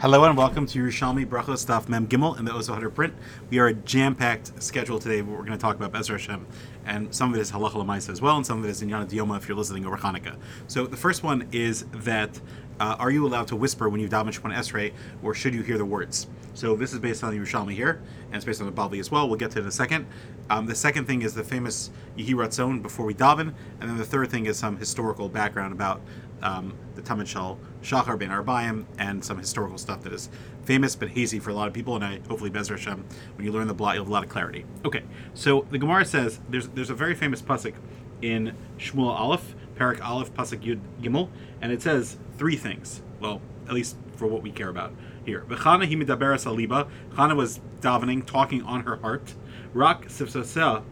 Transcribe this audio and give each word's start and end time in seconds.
Hello 0.00 0.22
and 0.22 0.36
welcome 0.36 0.64
to 0.64 0.78
Yerushalmi 0.78 1.26
Brachos 1.26 1.66
Daf 1.66 1.88
Mem 1.88 2.06
Gimel 2.06 2.38
in 2.38 2.44
the 2.44 2.52
Ozo 2.52 2.68
Hunter 2.68 2.88
print. 2.88 3.12
We 3.50 3.58
are 3.58 3.66
a 3.66 3.74
jam-packed 3.74 4.62
schedule 4.62 5.00
today. 5.00 5.22
But 5.22 5.32
we're 5.32 5.38
going 5.38 5.50
to 5.50 5.58
talk 5.58 5.74
about 5.74 5.90
Bezra 5.90 6.12
Hashem, 6.12 6.46
and 6.86 7.12
some 7.12 7.32
of 7.32 7.36
it 7.36 7.40
is 7.40 7.50
halacha 7.50 7.72
lemaisa 7.72 8.10
as 8.10 8.22
well, 8.22 8.36
and 8.36 8.46
some 8.46 8.60
of 8.60 8.64
it 8.64 8.68
is 8.68 8.80
in 8.80 8.90
Yana 8.90 9.10
Dioma 9.10 9.38
if 9.38 9.48
you're 9.48 9.56
listening 9.56 9.84
over 9.84 9.96
Hanukkah. 9.96 10.36
So 10.68 10.86
the 10.86 10.96
first 10.96 11.24
one 11.24 11.48
is 11.50 11.84
that 11.90 12.40
uh, 12.78 12.94
are 13.00 13.10
you 13.10 13.26
allowed 13.26 13.48
to 13.48 13.56
whisper 13.56 13.88
when 13.88 14.00
you 14.00 14.08
daven 14.08 14.28
Shemon 14.28 14.54
Esrei, 14.54 14.92
or 15.20 15.34
should 15.34 15.52
you 15.52 15.62
hear 15.62 15.78
the 15.78 15.84
words? 15.84 16.28
So 16.54 16.76
this 16.76 16.92
is 16.92 17.00
based 17.00 17.24
on 17.24 17.32
the 17.32 17.38
Yerushalmi 17.40 17.72
here, 17.72 18.00
and 18.26 18.36
it's 18.36 18.44
based 18.44 18.60
on 18.60 18.66
the 18.68 18.72
Bavli 18.72 19.00
as 19.00 19.10
well. 19.10 19.28
We'll 19.28 19.36
get 19.36 19.50
to 19.52 19.58
it 19.58 19.62
in 19.62 19.68
a 19.68 19.72
second. 19.72 20.06
Um, 20.48 20.66
the 20.66 20.76
second 20.76 21.06
thing 21.06 21.22
is 21.22 21.34
the 21.34 21.42
famous 21.42 21.90
Yehi 22.16 22.34
Ratzon 22.34 22.82
before 22.82 23.04
we 23.04 23.14
daven, 23.14 23.52
and 23.80 23.90
then 23.90 23.96
the 23.96 24.04
third 24.04 24.30
thing 24.30 24.46
is 24.46 24.56
some 24.56 24.76
historical 24.76 25.28
background 25.28 25.72
about 25.72 26.00
um, 26.42 26.74
the 26.94 27.02
Tamid 27.02 27.26
Shal 27.26 27.58
Shachar 27.82 28.18
Ben 28.18 28.30
Arbayim 28.30 28.86
and 28.98 29.24
some 29.24 29.38
historical 29.38 29.78
stuff 29.78 30.02
that 30.02 30.12
is 30.12 30.28
famous 30.64 30.96
but 30.96 31.10
hazy 31.10 31.38
for 31.38 31.50
a 31.50 31.54
lot 31.54 31.68
of 31.68 31.74
people. 31.74 31.94
And 31.94 32.04
I 32.04 32.20
hopefully 32.28 32.50
Bezer 32.50 32.70
Hashem, 32.70 33.04
when 33.36 33.44
you 33.46 33.52
learn 33.52 33.68
the 33.68 33.74
blot, 33.74 33.94
you'll 33.94 34.04
have 34.04 34.10
a 34.10 34.12
lot 34.12 34.24
of 34.24 34.30
clarity. 34.30 34.64
Okay, 34.84 35.02
so 35.34 35.66
the 35.70 35.78
Gemara 35.78 36.04
says 36.04 36.40
there's 36.48 36.68
there's 36.68 36.90
a 36.90 36.94
very 36.94 37.14
famous 37.14 37.42
pasuk 37.42 37.74
in 38.20 38.54
Shmuel 38.78 39.08
Aleph, 39.08 39.54
Parak 39.76 40.04
Aleph, 40.04 40.32
pasuk 40.34 40.62
Yud 40.62 40.80
Gimel, 41.00 41.28
and 41.60 41.72
it 41.72 41.82
says 41.82 42.16
three 42.36 42.56
things. 42.56 43.02
Well, 43.20 43.40
at 43.66 43.74
least 43.74 43.96
for 44.16 44.26
what 44.26 44.42
we 44.42 44.50
care 44.50 44.68
about 44.68 44.92
here. 45.24 45.44
V'chana 45.48 45.88
himidaberas 45.88 46.46
aliba. 46.46 46.88
Chana 47.14 47.36
was 47.36 47.60
davening, 47.80 48.26
talking 48.26 48.62
on 48.62 48.82
her 48.82 48.96
heart. 48.96 49.34
Rak 49.72 50.06
sivasel 50.06 50.82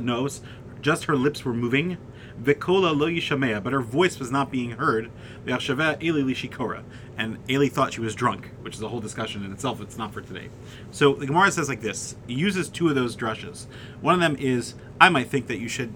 knows. 0.00 0.40
Just 0.80 1.04
her 1.04 1.16
lips 1.16 1.44
were 1.44 1.54
moving. 1.54 1.96
Vikola 2.40 2.96
lo 2.96 3.08
yishamea, 3.08 3.62
but 3.62 3.72
her 3.72 3.80
voice 3.80 4.18
was 4.18 4.30
not 4.30 4.50
being 4.50 4.72
heard. 4.72 5.10
V'achshaveh 5.44 6.02
eli 6.02 6.20
lishikora, 6.20 6.82
and 7.16 7.38
Eli 7.48 7.68
thought 7.68 7.92
she 7.92 8.00
was 8.00 8.14
drunk, 8.14 8.50
which 8.62 8.74
is 8.74 8.82
a 8.82 8.88
whole 8.88 9.00
discussion 9.00 9.44
in 9.44 9.52
itself. 9.52 9.80
It's 9.80 9.98
not 9.98 10.12
for 10.12 10.20
today. 10.20 10.48
So 10.90 11.14
the 11.14 11.26
Gemara 11.26 11.50
says 11.50 11.68
like 11.68 11.80
this: 11.80 12.16
uses 12.26 12.68
two 12.68 12.88
of 12.88 12.94
those 12.94 13.16
drushes. 13.16 13.66
One 14.00 14.14
of 14.14 14.20
them 14.20 14.36
is 14.38 14.74
I 15.00 15.08
might 15.08 15.28
think 15.28 15.46
that 15.48 15.58
you 15.58 15.68
should 15.68 15.92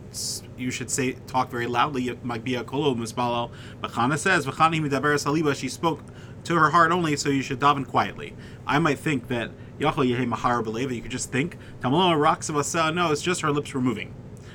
you 0.59 0.71
should 0.71 0.91
say 0.91 1.13
talk 1.27 1.51
very 1.51 1.67
loudly. 1.67 2.09
It 2.09 2.25
might 2.25 2.45
be 2.45 2.55
a 2.55 2.65
kolo 2.65 2.95
mispalo. 2.95 3.51
But 3.81 3.93
Chana 3.93 4.19
says 4.19 4.47
v'chani 4.47 4.81
midaber 4.81 5.15
saliba. 5.15 5.55
She 5.55 5.69
spoke 5.69 6.03
to 6.45 6.55
her 6.55 6.71
heart 6.71 6.93
only, 6.93 7.17
so 7.17 7.29
you 7.29 7.43
should 7.43 7.61
daven 7.61 7.87
quietly. 7.87 8.35
I 8.67 8.79
might 8.79 8.99
think 8.99 9.29
that 9.29 9.51
yachol 9.79 10.09
yehe 10.09 10.27
mahar 10.27 10.63
beleva. 10.63 10.95
You 10.95 11.03
could 11.03 11.11
just 11.11 11.33
think 11.33 11.57
tamaloma 11.81 12.21
rocks 12.21 12.49
of 12.49 12.57
asa. 12.57 12.93
No, 12.93 13.11
it's 13.13 13.23
just 13.23 13.41
her 13.41 13.51
lips 13.51 13.73
were 13.73 13.81
moving. 13.81 14.15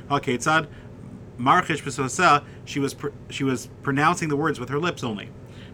Okay, 0.09 0.38
tzad 0.38 0.67
marchish 1.42 1.84
b'sosa. 1.84 2.44
She 2.66 2.80
was 2.80 2.94
pr- 2.94 3.09
she 3.30 3.44
was 3.44 3.70
pronouncing 3.81 4.30
the 4.30 4.36
words 4.38 4.59
with 4.59 4.70
her 4.70 4.80
lips 4.80 5.03
only. 5.03 5.30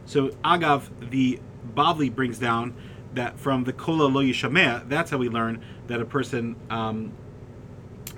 So 0.06 0.30
agav 0.44 0.90
the 1.10 1.40
Bavli 1.76 2.14
brings 2.14 2.40
down 2.40 2.74
that 3.14 3.40
from 3.40 3.64
the 3.64 3.74
kola 3.74 4.04
lo 4.04 4.24
yishameh. 4.24 4.88
That's 4.88 5.12
how 5.12 5.18
we 5.18 5.30
learn 5.30 5.64
that 5.88 6.02
a 6.02 6.06
person 6.06 6.56
um, 6.70 7.12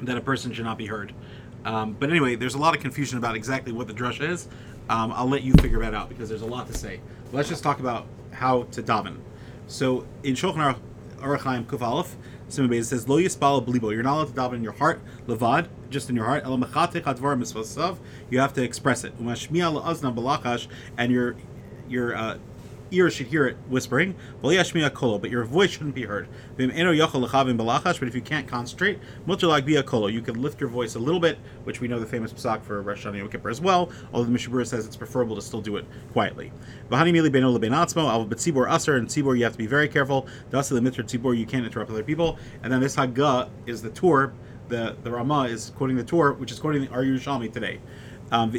that 0.02 0.17
a 0.17 0.22
person 0.22 0.53
should 0.53 0.66
not 0.66 0.77
be 0.77 0.86
heard. 0.86 1.14
Um, 1.66 1.94
but 2.00 2.09
anyway, 2.09 2.36
there's 2.36 2.55
a 2.55 2.59
lot 2.59 2.75
of 2.75 2.81
confusion 2.81 3.17
about 3.17 3.36
exactly 3.36 3.73
what 3.73 3.88
the 3.88 3.94
drush 3.94 4.22
is. 4.27 4.47
Um, 4.89 5.11
I'll 5.14 5.30
let 5.30 5.44
you 5.44 5.53
figure 5.61 5.80
that 5.80 5.94
out 5.94 6.09
because 6.09 6.30
there's 6.30 6.42
a 6.42 6.47
lot 6.47 6.67
to 6.67 6.73
say. 6.73 7.02
Let's 7.31 7.50
just 7.50 7.64
talk 7.64 7.80
about 7.80 8.08
how 8.31 8.64
to 8.64 8.81
daven. 8.81 9.17
So 9.67 10.08
in 10.23 10.33
Shulchan 10.36 10.55
Aruch 10.55 10.80
Chaim 11.19 11.65
Kuf 11.65 11.81
Aleph, 11.81 12.15
Simon 12.47 12.83
says, 12.83 13.07
"Lo 13.07 13.17
yispal 13.17 13.65
blibo." 13.65 13.93
You're 13.93 14.03
not 14.03 14.15
allowed 14.15 14.27
to 14.27 14.33
daven 14.33 14.53
in 14.55 14.63
your 14.63 14.73
heart, 14.73 15.01
levad, 15.27 15.67
just 15.89 16.09
in 16.09 16.15
your 16.15 16.25
heart. 16.25 16.43
Elam 16.43 16.63
You 18.29 18.39
have 18.39 18.53
to 18.53 18.63
express 18.63 19.03
it. 19.03 19.19
Umashmiya 19.19 19.81
la'azna 19.81 20.15
balachash, 20.15 20.67
and 20.97 21.11
your 21.11 21.35
your 21.87 22.15
uh, 22.15 22.37
ears 22.91 23.13
should 23.13 23.27
hear 23.27 23.45
it 23.45 23.57
whispering. 23.67 24.15
But 24.41 25.29
your 25.29 25.43
voice 25.43 25.71
shouldn't 25.71 25.95
be 25.95 26.03
heard. 26.03 26.27
But 26.57 26.69
if 26.69 28.15
you 28.15 28.21
can't 28.21 28.47
concentrate, 28.47 28.99
you 29.27 30.21
can 30.21 30.41
lift 30.41 30.61
your 30.61 30.69
voice 30.69 30.95
a 30.95 30.99
little 30.99 31.19
bit, 31.19 31.37
which 31.64 31.81
we 31.81 31.87
know 31.87 31.99
the 31.99 32.05
famous 32.05 32.33
psak 32.33 32.64
for 32.64 32.81
Rosh 32.81 33.05
Hashanah 33.05 33.17
Yom 33.17 33.30
Kippur 33.30 33.49
as 33.49 33.61
well. 33.61 33.91
Although 34.14 34.25
the 34.25 34.31
Mishnah 34.31 34.53
Berurah 34.53 34.67
says 34.67 34.86
it's 34.86 34.95
preferable 34.95 35.36
to 35.36 35.41
still 35.41 35.61
do 35.61 35.77
it 35.77 35.86
quietly. 36.11 36.52
And 36.89 36.99
tzibor 39.08 39.37
you 39.37 39.43
have 39.43 39.53
to 39.53 39.58
be 39.58 39.67
very 39.67 39.87
careful. 39.87 40.27
tzibor 40.52 41.37
you 41.37 41.45
can't 41.45 41.65
interrupt 41.65 41.91
other 41.91 42.03
people. 42.03 42.37
And 42.64 42.71
then 42.71 42.80
this 42.80 42.95
Haggah 42.95 43.49
is 43.65 43.81
the 43.81 43.89
Tur. 43.89 44.33
The 44.67 44.95
the 45.03 45.11
Rama 45.11 45.43
is 45.43 45.71
quoting 45.75 45.97
the 45.97 46.03
Tur, 46.03 46.33
which 46.33 46.52
is 46.52 46.59
quoting 46.59 46.81
the 46.81 46.89
Ar 46.89 47.03
Yerushalmi 47.03 47.52
today. 47.52 47.80
Um, 48.31 48.52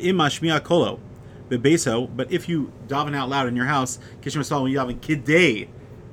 bebeso, 1.50 2.08
but 2.14 2.30
if 2.32 2.48
you 2.48 2.72
daven 2.86 3.14
out 3.14 3.28
loud 3.28 3.48
in 3.48 3.56
your 3.56 3.66
house, 3.66 3.98
kishim 4.22 4.62
when 4.62 4.72
you 4.72 4.78
daven 4.78 5.00
kidei, 5.00 5.68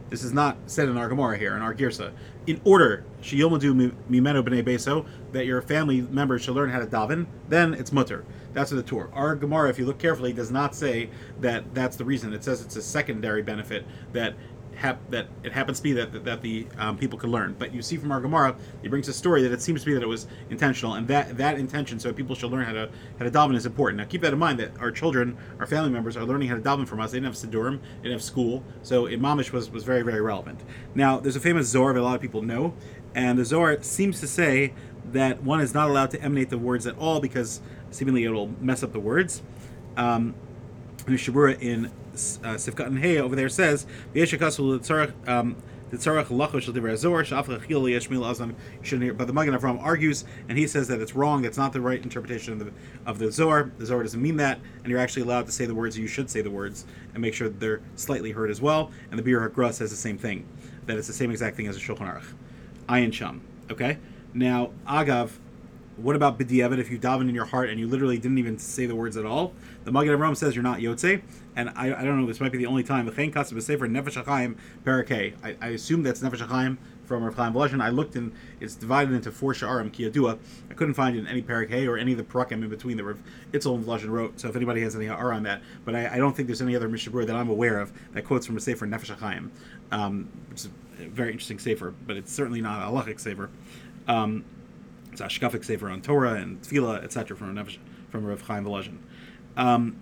this 0.10 0.24
is 0.24 0.34
not 0.34 0.58
said 0.66 0.90
in 0.90 0.98
our 0.98 1.08
Gemara 1.08 1.38
here, 1.38 1.56
in 1.56 1.62
our 1.62 1.74
Girsa, 1.74 2.12
in 2.46 2.62
order, 2.64 3.04
sheyomadu 3.22 3.92
mimeno 4.10 4.42
b'nei 4.42 4.64
beso, 4.64 5.06
that 5.34 5.46
your 5.46 5.62
family 5.62 6.02
members 6.02 6.44
should 6.44 6.56
learn 6.56 6.70
how 6.70 6.80
to 6.80 6.86
daven, 6.86 7.28
then 7.50 7.74
it's 7.74 7.92
mutter. 7.92 8.26
That's 8.54 8.72
the 8.72 8.82
Tur. 8.82 9.10
Our 9.14 9.36
Gemara, 9.36 9.70
if 9.70 9.78
you 9.78 9.86
look 9.86 10.00
carefully, 10.00 10.34
does 10.34 10.50
not 10.50 10.74
say 10.74 11.10
that 11.42 11.76
that's 11.76 11.98
the 11.98 12.06
reason. 12.06 12.34
It 12.34 12.44
says 12.44 12.62
it's 12.62 12.76
a 12.76 12.82
secondary 12.82 13.44
benefit 13.44 13.86
that 14.14 14.34
hap- 14.78 15.10
that 15.10 15.28
it 15.44 15.52
happens 15.52 15.80
to 15.80 15.84
be 15.84 15.94
that 15.94 16.14
that, 16.14 16.24
that 16.26 16.42
the 16.42 16.68
um, 16.78 16.98
people 16.98 17.18
could 17.20 17.30
learn. 17.30 17.56
But 17.58 17.74
you 17.74 17.82
see 17.82 17.98
from 17.98 18.12
our 18.12 18.22
Gemara, 18.22 18.56
he 18.82 18.88
brings 18.88 19.08
a 19.08 19.14
story 19.14 19.42
that 19.44 19.52
it 19.52 19.62
seems 19.62 19.82
to 19.82 19.88
be 19.88 19.94
that 19.94 20.04
it 20.04 20.08
was 20.08 20.28
intentional, 20.50 20.94
and 20.94 21.08
that 21.08 21.38
that 21.38 21.58
intention, 21.58 22.00
so 22.00 22.14
people 22.14 22.36
should 22.36 22.52
learn 22.52 22.66
how 22.66 22.74
to 22.74 22.90
how 23.20 23.26
to 23.26 23.32
daven, 23.32 23.56
is 23.56 23.66
important. 23.66 23.98
Now 23.98 24.06
keep 24.06 24.22
that 24.22 24.34
in 24.34 24.40
mind 24.40 24.60
that 24.60 24.72
our 24.80 24.92
children, 24.92 25.38
our 25.60 25.66
family 25.66 25.90
members, 25.90 26.16
are 26.16 26.24
learning 26.24 26.50
how 26.50 26.56
to 26.56 26.62
daven 26.62 26.88
from 26.88 27.00
us. 27.00 27.12
They 27.12 27.20
didn't 27.20 27.34
have 27.34 27.52
sidurim, 27.52 27.80
they 27.82 28.04
didn't 28.04 28.14
have 28.14 28.24
school, 28.24 28.64
so 28.84 29.06
imamish 29.06 29.52
was 29.52 29.70
was 29.70 29.84
very 29.84 30.04
very 30.04 30.22
relevant. 30.22 30.62
Now 30.96 31.20
there's 31.20 31.36
a 31.36 31.42
famous 31.42 31.68
Zohar 31.68 31.94
that 31.94 32.00
a 32.00 32.04
lot 32.04 32.16
of 32.16 32.22
people 32.22 32.42
know, 32.42 32.74
and 33.14 33.38
the 33.38 33.46
Zohar 33.46 33.82
seems 33.82 34.20
to 34.20 34.28
say 34.28 34.74
that 35.12 35.44
one 35.44 35.62
is 35.62 35.74
not 35.74 35.90
allowed 35.90 36.12
to 36.12 36.22
emanate 36.22 36.50
the 36.50 36.58
words 36.58 36.86
at 36.86 36.98
all 36.98 37.20
because 37.20 37.62
seemingly 37.92 38.26
it'll 38.26 38.52
mess 38.60 38.84
up 38.84 38.92
the 38.92 39.00
words. 39.00 39.42
Um, 39.96 40.36
Shabura 41.16 41.60
in 41.62 41.86
uh, 41.86 41.90
Sifkat 42.56 42.98
Hey 43.00 43.18
over 43.20 43.36
there 43.36 43.50
says, 43.50 43.86
um. 45.28 45.56
But 45.90 46.02
the 46.02 46.04
Magen 49.34 49.54
Avraham 49.54 49.82
argues, 49.82 50.26
and 50.50 50.58
he 50.58 50.68
says 50.68 50.90
that 50.90 51.00
it's 51.00 51.16
wrong. 51.16 51.42
That's 51.44 51.58
not 51.58 51.72
the 51.72 51.80
right 51.80 52.04
interpretation 52.04 52.52
of 52.52 52.60
the 52.60 52.74
of 53.06 53.20
the 53.20 53.32
Zohar. 53.32 53.72
The 53.78 53.86
Zohar 53.86 54.04
doesn't 54.04 54.22
mean 54.22 54.36
that, 54.36 54.60
and 54.84 54.92
you're 54.92 55.00
actually 55.00 55.22
allowed 55.22 55.46
to 55.46 55.54
say 55.54 55.66
the 55.66 55.74
words. 55.74 55.98
You 55.98 56.08
should 56.08 56.30
say 56.30 56.42
the 56.42 56.52
words 56.52 56.86
and 57.14 57.22
make 57.22 57.34
sure 57.34 57.48
they're 57.48 57.80
slightly 57.96 58.32
heard 58.32 58.52
as 58.52 58.60
well. 58.60 58.92
And 59.12 59.18
the 59.18 59.24
Biur 59.24 59.50
HaGra 59.50 59.72
says 59.72 59.90
the 59.90 59.96
same 59.96 60.18
thing, 60.18 60.46
that 60.88 60.98
it's 60.98 61.08
the 61.08 61.14
same 61.14 61.32
exact 61.32 61.56
thing 61.56 61.68
as 61.68 61.78
a 61.78 61.80
Shulchan 61.80 62.00
Aruch. 62.00 62.34
Ayin 62.90 63.14
Sham. 63.14 63.40
Okay. 63.72 63.98
Now 64.34 64.72
Agav 64.86 65.38
what 65.98 66.16
about 66.16 66.40
b'diavad 66.40 66.78
if 66.78 66.90
you 66.92 67.00
daven 67.00 67.28
in 67.28 67.36
your 67.36 67.46
heart 67.46 67.70
and 67.70 67.80
you 67.80 67.88
literally 67.88 68.18
didn't 68.18 68.38
even 68.38 68.58
say 68.58 68.86
the 68.86 68.96
words 68.96 69.18
at 69.18 69.26
all? 69.26 69.54
The 69.84 69.92
Magen 69.92 70.18
Avraham 70.18 70.38
says 70.38 70.56
you're 70.56 70.64
not 70.64 70.80
yotze, 70.80 71.22
and 71.56 71.70
I, 71.76 71.88
I 72.00 72.04
don't 72.04 72.20
know. 72.20 72.28
This 72.28 72.40
might 72.40 72.52
be 72.52 72.58
the 72.58 72.68
only 72.68 72.84
time. 72.84 73.10
V'chein 73.10 73.34
katzim 73.34 73.54
b'sefer 73.54 73.90
nefesh 73.90 74.24
achayim 74.24 74.58
parakei. 74.86 75.34
I 75.62 75.68
assume 75.70 76.04
that's 76.04 76.22
nefesh 76.22 76.46
achayim 76.48 76.78
from 77.08 77.24
Rav 77.24 77.36
Chaim 77.36 77.54
Volozhin. 77.54 77.82
I 77.82 77.90
looked 77.90 78.16
and 78.16 78.34
it's 78.60 78.76
divided 78.76 79.14
into 79.14 79.32
four 79.32 79.54
sha'arim 79.54 79.92
kiyadua. 79.92 80.38
I 80.70 80.74
couldn't 80.74 80.94
find 80.94 81.16
it 81.16 81.20
in 81.20 81.28
any 81.28 81.42
parakei 81.42 81.88
or 81.88 81.98
any 81.98 82.12
of 82.12 82.18
the 82.18 82.24
parakim 82.24 82.64
in 82.64 82.70
between 82.70 82.98
that 82.98 83.06
Rav 83.06 83.20
Itzel 83.54 83.76
and 83.76 83.86
Volozhin 83.86 84.10
wrote. 84.10 84.40
So 84.40 84.50
if 84.50 84.56
anybody 84.56 84.82
has 84.82 84.96
any 84.96 85.08
ha'ara 85.08 85.36
on 85.36 85.44
that, 85.44 85.62
but 85.86 85.96
I, 85.96 86.16
I, 86.16 86.18
don't 86.18 86.36
think 86.36 86.48
there's 86.48 86.62
any 86.62 86.76
other 86.76 86.90
mishabur 86.90 87.26
that 87.26 87.36
I'm 87.36 87.50
aware 87.50 87.80
of 87.80 87.94
that 88.14 88.26
quotes 88.26 88.46
from 88.46 88.58
a 88.58 88.60
sefer 88.60 88.86
nefesh 88.86 89.16
achayim, 89.16 89.50
um, 89.92 90.30
which 90.50 90.60
is 90.60 90.70
a 91.00 91.08
very 91.08 91.32
interesting 91.32 91.60
sefer, 91.60 91.94
but 92.06 92.18
it's 92.18 92.32
certainly 92.32 92.62
not 92.62 92.88
a 92.88 92.92
halachic 92.92 93.20
sefer. 93.20 93.50
Um, 94.08 94.46
it's 95.20 95.38
Ashkafic 95.38 95.64
Sefer 95.64 95.90
on 95.90 96.02
Torah 96.02 96.34
and 96.34 96.62
Tefillah, 96.62 97.04
etc. 97.04 97.36
from 97.36 97.56
Rav, 97.56 97.78
from 98.10 98.26
Rav 98.26 98.42
Chaim 98.42 98.66
Volozhin. 98.66 98.98
Um, 99.56 100.00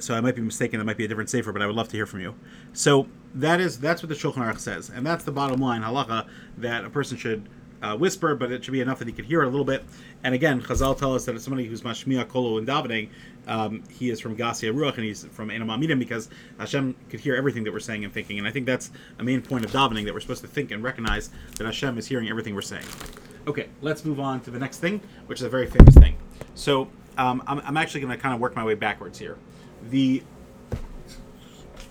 so 0.00 0.14
I 0.14 0.20
might 0.20 0.36
be 0.36 0.42
mistaken. 0.42 0.78
That 0.78 0.84
might 0.84 0.98
be 0.98 1.06
a 1.06 1.08
different 1.08 1.30
sefer, 1.30 1.50
but 1.50 1.62
I 1.62 1.66
would 1.66 1.74
love 1.74 1.88
to 1.88 1.96
hear 1.96 2.04
from 2.04 2.20
you. 2.20 2.34
So 2.74 3.08
that 3.34 3.60
is 3.60 3.78
that's 3.80 4.02
what 4.02 4.10
the 4.10 4.14
Shulchan 4.14 4.34
Aruch 4.34 4.58
says, 4.58 4.90
and 4.90 5.06
that's 5.06 5.24
the 5.24 5.32
bottom 5.32 5.60
line 5.60 5.82
halacha 5.82 6.28
that 6.58 6.84
a 6.84 6.90
person 6.90 7.16
should 7.16 7.48
uh, 7.80 7.96
whisper, 7.96 8.34
but 8.34 8.50
it 8.50 8.64
should 8.64 8.72
be 8.72 8.80
enough 8.80 8.98
that 8.98 9.08
he 9.08 9.14
could 9.14 9.24
hear 9.24 9.42
it 9.42 9.46
a 9.46 9.50
little 9.50 9.64
bit. 9.64 9.84
And 10.24 10.34
again, 10.34 10.60
Chazal 10.60 10.98
tell 10.98 11.14
us 11.14 11.24
that 11.24 11.34
it's 11.34 11.44
somebody 11.44 11.66
who's 11.66 11.82
mashmiya 11.82 12.28
kolo 12.28 12.58
and 12.58 12.66
davening. 12.66 13.08
Um, 13.46 13.84
he 13.88 14.10
is 14.10 14.20
from 14.20 14.36
Gassia 14.36 14.74
Ruach 14.74 14.96
and 14.96 15.04
he's 15.04 15.24
from 15.26 15.48
Enam 15.48 15.66
Amidim 15.66 15.98
because 15.98 16.28
Hashem 16.58 16.96
could 17.08 17.20
hear 17.20 17.36
everything 17.36 17.64
that 17.64 17.72
we're 17.72 17.80
saying 17.80 18.04
and 18.04 18.12
thinking. 18.12 18.38
And 18.38 18.46
I 18.46 18.50
think 18.50 18.66
that's 18.66 18.90
a 19.18 19.22
main 19.22 19.40
point 19.40 19.64
of 19.64 19.70
davening 19.70 20.04
that 20.04 20.12
we're 20.12 20.20
supposed 20.20 20.42
to 20.42 20.48
think 20.48 20.70
and 20.72 20.82
recognize 20.82 21.30
that 21.56 21.64
Hashem 21.64 21.96
is 21.96 22.06
hearing 22.06 22.28
everything 22.28 22.54
we're 22.54 22.62
saying. 22.62 22.84
Okay, 23.48 23.68
let's 23.80 24.04
move 24.04 24.20
on 24.20 24.42
to 24.42 24.50
the 24.50 24.58
next 24.58 24.76
thing, 24.76 25.00
which 25.24 25.40
is 25.40 25.46
a 25.46 25.48
very 25.48 25.66
famous 25.66 25.94
thing. 25.94 26.18
So 26.54 26.88
um, 27.16 27.42
I'm, 27.46 27.60
I'm, 27.60 27.78
actually 27.78 28.02
going 28.02 28.14
to 28.14 28.22
kind 28.22 28.34
of 28.34 28.42
work 28.42 28.54
my 28.54 28.62
way 28.62 28.74
backwards 28.74 29.18
here. 29.18 29.38
The 29.88 30.22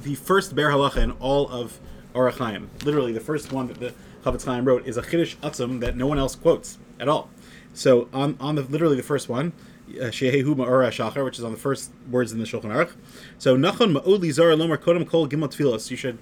the 0.04 0.14
first 0.14 0.56
Biur 0.56 0.72
Halacha 0.72 0.98
in 0.98 1.12
all 1.14 1.50
of 1.50 1.80
Chaim, 2.14 2.70
literally 2.84 3.12
the 3.12 3.20
first 3.20 3.52
one 3.52 3.68
that 3.70 3.80
the 3.80 3.92
Chafetz 4.24 4.46
Chaim 4.46 4.66
wrote, 4.66 4.86
is 4.86 4.98
a 4.98 5.02
Chiddush 5.02 5.36
Atzum 5.38 5.80
that 5.80 5.98
no 5.98 6.06
one 6.06 6.20
else 6.20 6.36
quotes 6.36 6.78
at 7.00 7.10
all. 7.10 7.32
So 7.74 8.08
on, 8.14 8.38
on 8.40 8.54
the 8.54 8.62
literally 8.62 8.96
the 8.96 9.02
first 9.02 9.28
one, 9.28 9.52
Shehehu 9.90 10.56
Ma'ora 10.56 10.90
Shachar, 10.92 11.26
which 11.26 11.40
is 11.40 11.44
on 11.44 11.54
the 11.54 11.58
first 11.58 11.92
words 12.08 12.32
in 12.32 12.38
the 12.38 12.46
Shulchan 12.46 12.66
Aruch. 12.66 12.94
So 13.40 13.58
Nachon 13.58 13.98
Ma'od 13.98 14.20
Lizar 14.20 14.56
Lomar 14.56 14.78
Kodem 14.78 15.08
Kol 15.08 15.28
Gimel. 15.28 15.90
You 15.90 15.98
should 15.98 16.20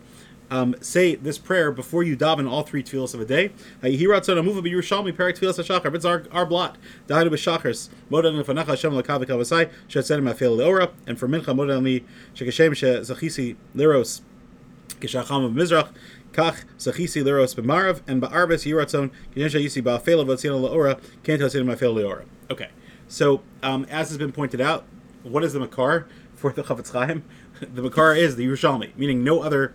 um, 0.52 0.76
say 0.82 1.16
this 1.16 1.38
prayer 1.38 1.72
before 1.72 2.04
you 2.04 2.16
daven 2.16 2.50
all 2.50 2.64
three 2.64 2.84
tefillos 2.84 3.14
of 3.14 3.22
a 3.22 3.26
day. 3.26 3.52
It's 3.82 4.30
our 6.06 6.46
blot. 6.46 6.78
And 7.10 7.20
for 7.20 7.38
mincha 11.28 11.56
liros 13.76 14.22
mizrach. 15.54 15.90
Kach 16.32 16.66
zachisi 16.78 17.24
liros 17.24 17.58
and 18.08 18.22
yiratzon 18.22 19.12
yisi 19.36 19.82
ba'afel 19.82 20.26
avatzina 20.26 20.60
leora. 20.60 21.00
Can't 21.24 21.42
tzedim 21.42 21.74
afel 21.74 21.96
leora. 21.96 22.26
Okay. 22.52 22.70
So 23.08 23.42
um, 23.64 23.86
as 23.86 24.10
has 24.10 24.18
been 24.18 24.32
pointed 24.32 24.60
out, 24.60 24.86
what 25.24 25.44
is 25.44 25.54
the 25.54 25.60
makar 25.60 26.08
for 26.36 26.52
the 26.52 26.64
Chafetz 26.64 26.92
Chaim? 26.92 27.24
The 27.62 27.82
makar 27.82 28.14
is 28.14 28.36
the 28.36 28.46
Yerushalmi, 28.46 28.98
meaning 28.98 29.24
no 29.24 29.42
other 29.42 29.74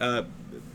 uh, 0.00 0.24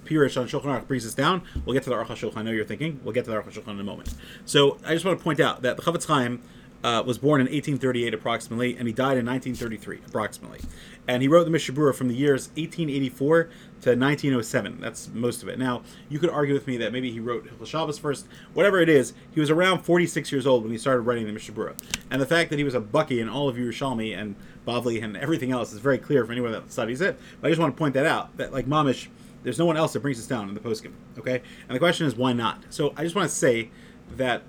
Pirish 0.06 0.40
on 0.40 0.48
Shulchan 0.48 0.66
Aruch 0.66 0.88
brings 0.88 1.06
us 1.06 1.14
down. 1.14 1.44
We'll 1.66 1.74
get 1.74 1.84
to 1.84 1.90
the 1.90 1.96
Aruch 1.96 2.08
HaShulchan. 2.08 2.38
I 2.38 2.42
know 2.44 2.52
you're 2.52 2.66
thinking. 2.66 3.00
We'll 3.04 3.14
get 3.14 3.26
to 3.26 3.32
the 3.32 3.38
Aruch 3.38 3.52
HaShulchan 3.52 3.70
in 3.70 3.80
a 3.80 3.84
moment. 3.84 4.14
So 4.46 4.78
I 4.86 4.94
just 4.94 5.06
want 5.06 5.18
to 5.18 5.24
point 5.24 5.40
out 5.40 5.62
that 5.62 5.78
the 5.78 5.84
Chafetz 5.84 6.06
Chaim 6.08 6.42
uh, 6.84 7.02
was 7.06 7.18
born 7.18 7.40
in 7.40 7.46
1838 7.46 8.14
approximately, 8.14 8.76
and 8.78 8.88
he 8.88 8.94
died 8.94 9.18
in 9.18 9.26
1933 9.26 10.02
approximately. 10.06 10.60
And 11.08 11.22
he 11.22 11.28
wrote 11.28 11.46
the 11.46 11.50
Mishnah 11.50 11.76
Berurah 11.76 11.96
from 11.96 12.08
the 12.08 12.16
years 12.16 12.48
1884 12.50 13.44
to 13.44 13.90
1907. 13.90 14.80
That's 14.80 15.10
most 15.14 15.44
of 15.44 15.50
it. 15.50 15.60
Now, 15.60 15.84
you 16.10 16.20
could 16.20 16.30
argue 16.30 16.54
with 16.54 16.68
me 16.68 16.78
that 16.78 16.92
maybe 16.94 17.12
he 17.12 17.20
wrote 17.20 17.46
Hilchos 17.46 17.68
Shabbos 17.68 18.00
first. 18.00 18.28
Whatever 18.54 18.80
it 18.80 18.90
is, 18.90 19.14
he 19.32 19.40
was 19.40 19.50
around 19.50 19.82
46 19.82 20.32
years 20.32 20.48
old 20.48 20.64
when 20.64 20.72
he 20.72 20.78
started 20.78 21.02
writing 21.02 21.26
the 21.26 21.34
Mishnah 21.34 21.56
Berurah. 21.56 21.78
And 22.10 22.22
the 22.22 22.26
fact 22.26 22.50
that 22.50 22.60
he 22.60 22.64
was 22.64 22.74
a 22.74 22.80
Bucky 22.80 23.20
in 23.20 23.30
all 23.30 23.50
of 23.50 23.56
Yerushalmi 23.56 24.18
and 24.18 24.36
Bavli 24.68 25.04
and 25.04 25.18
everything 25.18 25.52
else 25.52 25.74
is 25.74 25.80
very 25.80 25.98
clear 25.98 26.26
for 26.26 26.32
anyone 26.32 26.52
that 26.52 26.72
studies 26.72 27.02
it. 27.02 27.20
But 27.42 27.48
I 27.48 27.52
just 27.52 27.60
want 27.60 27.76
to 27.76 27.80
point 27.80 27.94
that 27.96 28.06
out, 28.06 28.36
that 28.38 28.54
like 28.54 28.66
Mamish, 28.66 29.08
there's 29.44 29.60
no 29.60 29.66
one 29.66 29.76
else 29.76 29.94
that 29.94 30.00
brings 30.00 30.20
us 30.20 30.28
down 30.28 30.48
in 30.48 30.54
the 30.54 30.62
postgame, 30.62 30.94
Okay? 31.18 31.42
And 31.68 31.76
the 31.76 31.80
question 31.80 32.08
is, 32.08 32.16
why 32.16 32.32
not? 32.34 32.64
So 32.70 32.94
I 32.96 33.04
just 33.04 33.16
want 33.16 33.30
to 33.30 33.36
say 33.36 33.70
that 34.16 34.44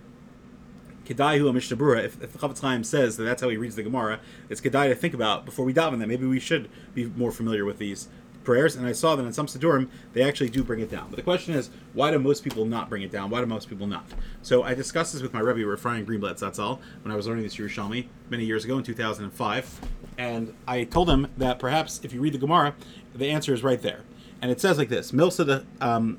Kedai 1.05 1.53
Mishnah 1.53 1.77
Berurah, 1.77 2.05
if, 2.05 2.23
if 2.23 2.33
the 2.33 2.39
Chafetz 2.39 2.61
Chaim 2.61 2.85
says 2.85 3.17
that 3.17 3.25
that's 3.25 3.43
how 3.43 3.49
he 3.49 3.56
reads 3.56 3.77
the 3.77 3.83
Gemara, 3.83 4.21
it's 4.49 4.61
Kedai 4.61 4.89
to 4.89 4.95
think 4.95 5.15
about 5.15 5.45
before 5.45 5.65
we 5.65 5.75
daven 5.75 5.99
that. 5.99 6.09
Maybe 6.09 6.27
we 6.27 6.41
should 6.41 6.69
be 6.95 7.06
more 7.06 7.31
familiar 7.31 7.65
with 7.65 7.79
these 7.79 8.09
prayers. 8.45 8.77
And 8.77 8.87
I 8.87 8.93
saw 8.93 9.17
that 9.17 9.25
in 9.25 9.33
some 9.33 9.47
Siddurim, 9.47 9.89
they 10.12 10.23
actually 10.23 10.51
do 10.51 10.62
bring 10.62 10.81
it 10.81 10.91
down. 10.91 11.06
But 11.09 11.17
the 11.17 11.23
question 11.23 11.55
is, 11.55 11.71
why 11.93 12.11
do 12.11 12.19
most 12.19 12.45
people 12.45 12.65
not 12.65 12.89
bring 12.89 13.03
it 13.03 13.11
down? 13.11 13.31
Why 13.31 13.41
do 13.41 13.47
most 13.47 13.69
people 13.69 13.87
not? 13.87 14.06
So 14.43 14.62
I 14.62 14.75
discussed 14.75 15.12
this 15.12 15.23
with 15.23 15.33
my 15.33 15.41
Rebbe, 15.41 15.61
Rafraim 15.61 16.05
Greenblatt, 16.05 16.39
that's 16.39 16.59
all, 16.59 16.81
when 17.03 17.12
I 17.12 17.17
was 17.17 17.27
learning 17.27 17.45
this 17.45 17.57
Yerushalmi 17.57 18.07
many 18.31 18.45
years 18.45 18.65
ago 18.65 18.79
in 18.79 18.85
2005. 18.85 19.81
And 20.17 20.55
I 20.69 20.85
told 20.85 21.11
him 21.11 21.29
that 21.39 21.59
perhaps 21.59 22.00
if 22.05 22.12
you 22.12 22.21
read 22.21 22.35
the 22.35 22.39
Gemara, 22.39 22.75
the 23.15 23.31
answer 23.31 23.53
is 23.53 23.62
right 23.62 23.81
there. 23.81 24.03
And 24.41 24.50
it 24.50 24.61
says 24.61 24.79
like 24.79 24.89
this 24.89 25.11
Milsa 25.11 25.47
the. 25.47 25.65
Um, 25.81 26.19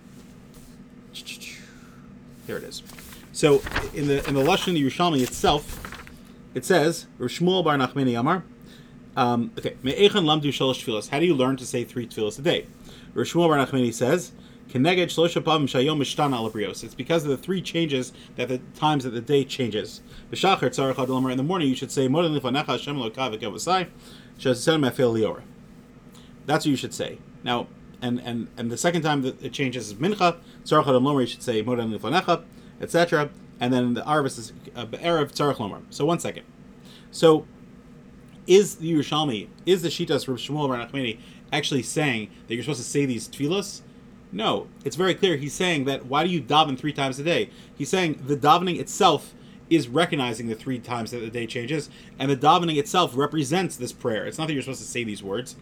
here 2.47 2.57
it 2.57 2.63
is. 2.63 2.83
So 3.35 3.61
in 3.93 4.07
the 4.07 4.27
in 4.29 4.33
the 4.33 4.41
lashon 4.41 4.81
Yerushalmi 4.81 5.21
itself, 5.21 5.99
it 6.53 6.63
says 6.63 7.07
Rishmuel 7.19 7.65
Bar 7.65 7.75
Nachmani 7.75 8.17
Amar. 8.17 8.45
Um, 9.17 9.51
okay, 9.57 9.75
me'echan 9.83 10.23
lamdu 10.23 10.45
shalosh 10.45 10.85
tefillos. 10.85 11.09
How 11.09 11.19
do 11.19 11.25
you 11.25 11.35
learn 11.35 11.57
to 11.57 11.65
say 11.65 11.83
three 11.83 12.07
tefillos 12.07 12.39
a 12.39 12.41
day? 12.41 12.67
Rishmuel 13.13 13.49
Bar 13.49 13.57
Nachmani 13.57 13.93
says. 13.93 14.31
It's 14.67 14.79
because 16.95 17.23
of 17.23 17.29
the 17.29 17.37
three 17.37 17.61
changes 17.61 18.13
that 18.37 18.47
the 18.47 18.57
times 18.73 19.03
that 19.03 19.09
the 19.09 19.21
day 19.21 19.43
changes. 19.43 20.01
In 20.31 20.39
the 20.39 21.43
morning, 21.45 21.69
you 21.69 21.75
should 21.75 21.91
say. 21.91 22.07
That's 22.07 22.43
what 26.47 26.65
you 26.65 26.75
should 26.75 26.93
say. 26.93 27.17
Now, 27.43 27.67
and 28.01 28.19
and 28.21 28.47
and 28.57 28.71
the 28.71 28.77
second 28.77 29.03
time 29.03 29.21
that 29.21 29.43
it 29.43 29.53
changes 29.53 29.87
is 29.87 29.93
mincha. 29.95 30.37
You 31.19 31.27
should 31.27 31.43
say 31.43 31.61
etc. 32.81 33.29
And 33.59 33.73
then 33.73 33.93
the 33.93 34.01
Arvis 34.01 34.37
is 34.37 34.53
uh, 34.75 34.85
Erev 34.85 35.31
Tzarech 35.31 35.55
Lomar. 35.55 35.81
So 35.89 36.05
one 36.05 36.19
second. 36.19 36.43
So 37.11 37.45
is 38.47 38.75
the 38.75 38.93
Yerushalmi, 38.93 39.47
is 39.65 39.81
the 39.81 39.89
Shitas 39.89 40.27
Rav 40.27 40.37
Shmuel 40.37 40.67
Bar 40.67 40.85
Nachmani 40.85 41.19
actually 41.51 41.83
saying 41.83 42.29
that 42.47 42.55
you're 42.55 42.63
supposed 42.63 42.81
to 42.81 42.87
say 42.87 43.05
these 43.05 43.27
tefillos? 43.27 43.81
No, 44.31 44.67
it's 44.83 44.95
very 44.95 45.15
clear. 45.15 45.37
He's 45.37 45.53
saying 45.53 45.85
that 45.85 46.05
why 46.05 46.23
do 46.23 46.29
you 46.29 46.41
daven 46.41 46.77
three 46.77 46.93
times 46.93 47.19
a 47.19 47.23
day? 47.23 47.49
He's 47.75 47.89
saying 47.89 48.23
the 48.27 48.35
davening 48.35 48.79
itself 48.79 49.33
is 49.69 49.87
recognizing 49.87 50.47
the 50.47 50.55
three 50.55 50.77
times 50.77 51.11
that 51.11 51.19
the 51.19 51.29
day 51.29 51.47
changes, 51.47 51.89
and 52.19 52.29
the 52.29 52.37
davening 52.37 52.77
itself 52.77 53.13
represents 53.15 53.75
this 53.77 53.91
prayer. 53.91 54.25
It's 54.25 54.37
not 54.37 54.47
that 54.47 54.53
you're 54.53 54.61
supposed 54.61 54.81
to 54.81 54.87
say 54.87 55.03
these 55.03 55.23
words. 55.23 55.55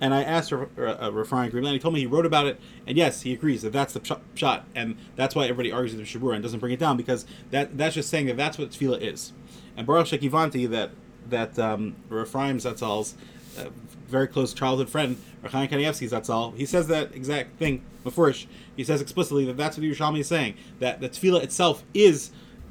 And 0.00 0.14
I 0.14 0.22
asked 0.22 0.52
uh, 0.52 0.56
uh, 0.56 1.10
Rafraim 1.10 1.50
Greenblatt, 1.50 1.72
he 1.72 1.78
told 1.78 1.94
me 1.94 2.00
he 2.00 2.06
wrote 2.06 2.24
about 2.24 2.46
it, 2.46 2.58
and 2.86 2.96
yes, 2.96 3.22
he 3.22 3.34
agrees 3.34 3.62
that 3.62 3.72
that's 3.72 3.92
the 3.92 4.18
shot, 4.34 4.64
and 4.74 4.96
that's 5.14 5.34
why 5.34 5.44
everybody 5.44 5.70
argues 5.70 5.96
with 5.96 6.06
Shabura 6.06 6.34
and 6.34 6.42
doesn't 6.42 6.58
bring 6.58 6.72
it 6.72 6.78
down 6.78 6.96
because 6.96 7.26
that 7.50 7.76
that's 7.76 7.94
just 7.94 8.08
saying 8.08 8.26
that 8.26 8.36
that's 8.36 8.56
what 8.56 8.70
tefillah 8.70 9.00
is. 9.00 9.32
And 9.76 9.86
Baruch 9.86 10.06
Shekivanti, 10.06 10.68
that 10.70 10.90
that 11.28 11.58
um, 11.58 11.96
Rafraim 12.08 12.56
Zatzal's 12.56 13.14
uh, 13.58 13.68
very 14.08 14.26
close 14.26 14.54
childhood 14.54 14.88
friend, 14.88 15.18
Rechaim 15.42 15.68
Kanievsky 15.68 16.08
Zatzal, 16.08 16.56
he 16.56 16.64
says 16.64 16.86
that 16.88 17.14
exact 17.14 17.58
thing 17.58 17.82
before 18.02 18.32
He 18.76 18.84
says 18.84 19.00
explicitly 19.00 19.44
that 19.44 19.56
that's 19.56 19.76
what 19.76 19.82
the 19.82 19.90
Yerushalmi 19.90 20.20
is 20.20 20.28
saying, 20.28 20.54
that 20.78 21.00
the 21.00 21.08
tefillah 21.08 21.42
itself 21.42 21.84
is 21.92 22.30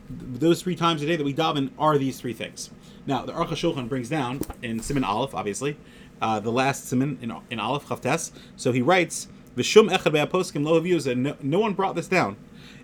those 0.09 0.61
three 0.61 0.75
times 0.75 1.01
a 1.03 1.05
day 1.05 1.15
that 1.15 1.23
we 1.23 1.33
daven 1.33 1.69
are 1.77 1.97
these 1.97 2.19
three 2.19 2.33
things. 2.33 2.71
Now, 3.05 3.25
the 3.25 3.31
Aruch 3.31 3.49
HaShulchan 3.49 3.87
brings 3.87 4.09
down 4.09 4.41
in 4.61 4.79
Simon 4.81 5.03
Aleph, 5.03 5.33
obviously, 5.33 5.77
uh, 6.21 6.39
the 6.39 6.51
last 6.51 6.87
simon 6.87 7.17
in, 7.21 7.33
in 7.49 7.59
Aleph 7.59 7.85
Chavtes. 7.85 8.31
So 8.55 8.71
he 8.71 8.81
writes, 8.81 9.27
"V'shum 9.55 9.89
echad 9.89 10.11
be'aposkim 10.11 10.63
lo 10.63 10.77
and 11.11 11.23
no, 11.23 11.35
no 11.41 11.59
one 11.59 11.73
brought 11.73 11.95
this 11.95 12.07
down." 12.07 12.37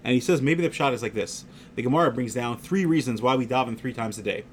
And 0.04 0.14
he 0.14 0.20
says 0.20 0.42
maybe 0.42 0.62
the 0.62 0.70
pshat 0.70 0.94
is 0.94 1.02
like 1.02 1.14
this. 1.14 1.46
The 1.76 1.82
Gemara 1.82 2.12
brings 2.12 2.34
down 2.34 2.58
three 2.58 2.86
reasons 2.86 3.22
why 3.22 3.36
we 3.36 3.46
daven 3.46 3.78
three 3.78 3.94
times 3.94 4.18
a 4.18 4.24
day 4.24 4.44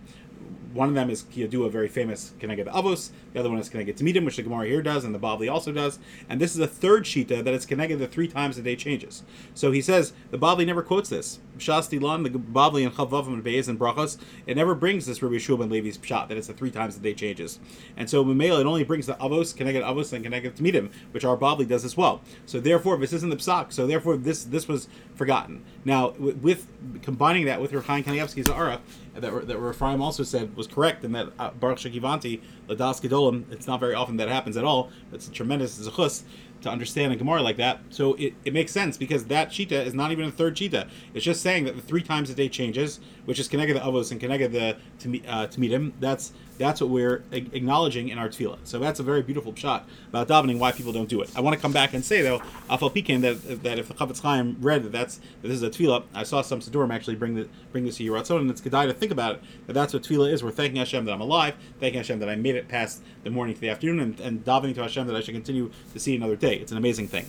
one 0.73 0.89
of 0.89 0.95
them 0.95 1.11
is 1.11 1.23
Kiyadua, 1.23 1.71
very 1.71 1.89
famous 1.89 2.33
Keneged 2.41 2.65
the 2.65 2.71
Avos. 2.71 3.11
The 3.33 3.41
other 3.41 3.51
one 3.51 3.59
is 3.59 3.69
Keneged 3.69 3.97
to 3.97 4.05
meet 4.05 4.17
him, 4.17 4.25
which 4.25 4.37
the 4.37 4.43
Gemara 4.43 4.67
here 4.67 4.83
does, 4.83 5.05
and 5.05 5.15
the 5.15 5.19
Bavli 5.19 5.51
also 5.51 5.73
does. 5.73 5.99
And 6.29 6.41
this 6.41 6.55
is 6.55 6.61
a 6.61 6.67
third 6.67 7.05
Shita 7.05 7.45
that 7.45 7.55
is 7.55 7.67
connected 7.67 7.99
the 7.99 8.07
three 8.07 8.29
times 8.29 8.59
a 8.59 8.63
day 8.63 8.77
changes. 8.77 9.23
So 9.55 9.73
he 9.73 9.83
says, 9.83 10.13
the 10.31 10.39
Bavli 10.39 10.67
never 10.67 10.83
quotes 10.83 11.09
this. 11.09 11.41
Shasti 11.59 12.01
Lan, 12.01 12.23
the 12.23 12.31
Bavli 12.31 12.85
and 12.85 12.95
Chavavim 12.95 13.35
and 13.35 13.45
Beis 13.45 13.69
and 13.69 13.79
Brachos, 13.79 14.19
it 14.47 14.57
never 14.57 14.75
brings 14.75 15.07
this 15.07 15.23
Rabbi 15.23 15.37
Shub 15.37 15.63
and 15.63 15.71
Levi's 15.71 15.99
Pshat, 15.99 16.29
that 16.29 16.37
it's 16.37 16.47
the 16.47 16.55
three 16.55 16.71
times 16.71 16.97
a 16.97 17.01
day 17.01 17.15
changes. 17.15 17.61
And 17.97 18.09
so 18.09 18.25
Mimela, 18.25 18.61
it 18.61 18.67
only 18.67 18.85
brings 18.85 19.07
the 19.07 19.15
Avos, 19.15 19.55
Keneged 19.55 19.83
Avos, 19.83 20.13
and 20.13 20.25
Keneged 20.25 20.55
to 20.55 20.63
meet 20.63 20.75
him, 20.75 20.91
which 21.13 21.25
our 21.25 21.37
Bavli 21.37 21.67
does 21.69 21.85
as 21.85 21.97
well. 21.97 22.23
So 22.47 22.61
therefore, 22.61 22.97
this 22.97 23.13
isn't 23.13 23.31
the 23.31 23.37
Psak, 23.37 23.73
so 23.73 23.87
therefore 23.87 24.17
this 24.17 24.45
this 24.45 24.69
was 24.69 24.89
forgotten. 25.15 25.65
Now, 25.85 26.11
with, 26.11 26.67
combining 27.03 27.45
that 27.47 27.61
with 27.61 27.73
Rechaim 27.73 28.05
Kanievsky's 28.05 28.49
Za'ara, 28.49 28.81
that, 29.15 29.47
that 29.47 29.57
Rafraim 29.57 30.01
also 30.01 30.23
said 30.23 30.57
was 30.57 30.67
correct, 30.67 31.05
and 31.05 31.15
that 31.15 31.29
uh, 31.39 31.51
Baruch 31.51 31.79
Shekivanti, 31.79 32.41
Ladas 32.69 33.01
Gedolim, 33.01 33.51
it's 33.53 33.67
not 33.67 33.81
very 33.81 33.95
often 33.95 34.17
that 34.17 34.29
happens 34.29 34.57
at 34.57 34.65
all. 34.65 34.91
It's 35.13 35.29
a 35.29 35.33
tremendous 35.33 35.79
zechus 35.79 36.23
to 36.63 36.71
understand 36.71 37.13
a 37.13 37.17
Gemara 37.17 37.43
like 37.43 37.57
that. 37.57 37.81
So 37.91 38.15
it, 38.15 38.35
it 38.45 38.53
makes 38.53 38.73
sense 38.73 38.97
because 38.97 39.27
that 39.27 39.51
Shita 39.51 39.85
is 39.85 39.95
not 39.95 40.13
even 40.13 40.27
a 40.27 40.31
third 40.31 40.57
Shita. 40.57 40.89
It's 41.15 41.25
just 41.25 41.43
saying 41.43 41.65
that 41.65 41.77
the 41.77 41.83
three 41.83 42.03
times 42.03 42.31
a 42.31 42.35
day 42.35 42.49
changes, 42.49 43.01
which 43.25 43.39
is 43.39 43.49
connected 43.49 43.75
to 43.75 43.81
Avos 43.81 44.11
and 44.11 44.21
connected 44.21 44.53
the 44.53 44.77
to, 45.01 45.25
uh, 45.27 45.47
to 45.47 45.61
meet 45.61 45.73
him. 45.73 45.95
That's 46.01 46.33
that's 46.59 46.81
what 46.81 46.91
we're 46.91 47.25
acknowledging 47.33 48.09
in 48.09 48.19
our 48.19 48.29
tefillah. 48.29 48.59
So 48.65 48.79
that's 48.79 49.01
a 49.01 49.03
very 49.03 49.23
beautiful 49.23 49.55
shot 49.55 49.89
about 50.09 50.29
davening. 50.29 50.59
Why 50.59 50.71
people 50.73 50.93
don't 50.93 51.09
do 51.09 51.21
it. 51.21 51.31
I 51.35 51.41
want 51.41 51.57
to 51.57 51.61
come 51.61 51.73
back 51.73 51.93
and 51.93 52.05
say 52.05 52.23
though, 52.23 52.41
Afal 52.71 52.95
Pikin 52.95 53.21
that 53.23 53.63
that 53.63 53.79
if 53.79 53.89
the 53.89 53.95
Chafetz 53.95 54.21
Chaim 54.21 54.57
read 54.61 54.85
that 54.85 54.93
that's 54.93 55.17
that 55.17 55.49
this 55.49 55.55
is 55.55 55.63
a 55.63 55.71
tefillah, 55.71 56.05
I 56.15 56.23
saw 56.23 56.43
some 56.43 56.61
Siddurim 56.61 56.93
actually 56.93 57.17
bring 57.17 57.35
the 57.35 57.49
bring 57.73 57.85
this 57.85 57.97
to 57.97 58.05
Yiratzon, 58.05 58.41
and 58.41 58.51
it's 58.51 58.61
Kedai 58.61 58.87
to 58.87 58.95
think 58.95 59.13
about 59.13 59.37
it. 59.37 59.43
That 59.67 59.73
that's 59.73 59.93
what 59.93 60.03
tefillah 60.03 60.33
is. 60.33 60.45
We're 60.45 60.51
thanking 60.51 60.77
Hashem 60.77 61.05
that 61.05 61.13
I'm 61.13 61.21
alive, 61.21 61.55
thanking 61.81 61.99
Hashem 61.99 62.19
that 62.21 62.29
I 62.29 62.37
made 62.37 62.55
it 62.55 62.69
past 62.69 63.03
the 63.25 63.31
morning 63.31 63.55
to 63.55 63.61
the 63.61 63.71
afternoon, 63.71 64.01
and, 64.01 64.21
and 64.21 64.45
davening 64.45 64.75
to 64.77 64.83
Hashem 64.83 65.07
that 65.07 65.17
I 65.17 65.21
should 65.21 65.35
continue 65.35 65.71
to 65.93 65.99
see 65.99 66.15
another 66.15 66.37
day. 66.37 66.52
It's 66.57 66.73
an 66.73 66.79
amazing 66.79 67.09
thing. 67.09 67.27